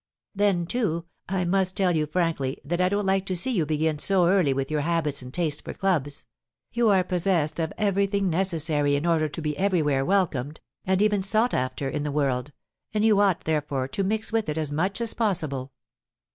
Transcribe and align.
"Then, 0.33 0.65
too, 0.65 1.05
I 1.29 1.45
must 1.45 1.77
tell 1.77 1.95
you 1.95 2.07
frankly 2.07 2.59
that 2.65 2.81
I 2.81 2.89
don't 2.89 3.05
like 3.05 3.23
to 3.27 3.35
see 3.35 3.51
you 3.51 3.67
begin 3.67 3.99
so 3.99 4.25
early 4.25 4.51
with 4.51 4.71
your 4.71 4.81
habits 4.81 5.21
and 5.21 5.31
tastes 5.31 5.61
for 5.61 5.75
clubs. 5.75 6.25
You 6.73 6.89
are 6.89 7.03
possessed 7.03 7.59
of 7.59 7.71
everything 7.77 8.27
necessary 8.27 8.95
in 8.95 9.05
order 9.05 9.29
to 9.29 9.41
be 9.43 9.55
everywhere 9.59 10.03
welcomed, 10.03 10.59
and 10.85 11.03
even 11.03 11.21
sought 11.21 11.53
after, 11.53 11.87
in 11.87 12.01
the 12.01 12.11
world, 12.11 12.51
and 12.95 13.05
you 13.05 13.19
ought, 13.19 13.43
therefore, 13.43 13.87
to 13.89 14.03
mix 14.03 14.31
with 14.33 14.49
it 14.49 14.57
as 14.57 14.71
much 14.71 15.01
as 15.01 15.13
possible." 15.13 15.71